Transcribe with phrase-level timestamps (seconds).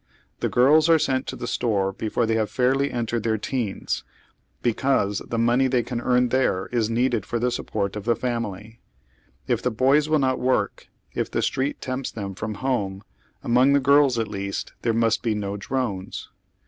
[0.39, 4.03] The girls are sent to the store before they have fairly en tered their teens,
[4.63, 8.79] because the money they can earn there is needed for the support of the family.
[9.45, 13.03] If the boj s will not work, if the street tempts thera from home,
[13.43, 13.83] among oy Google THE WORKING
[14.13, 14.23] GIRLS OF NEW TORE.
[14.23, 16.29] 237 the girls at least there must be no drones.